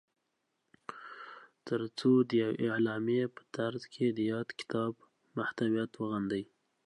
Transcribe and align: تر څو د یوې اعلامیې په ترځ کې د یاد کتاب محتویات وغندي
تر 1.67 1.81
څو 1.97 2.11
د 2.29 2.31
یوې 2.43 2.65
اعلامیې 2.75 3.25
په 3.35 3.41
ترځ 3.55 3.81
کې 3.93 4.05
د 4.11 4.19
یاد 4.31 4.47
کتاب 4.59 4.93
محتویات 5.37 5.91
وغندي 5.95 6.43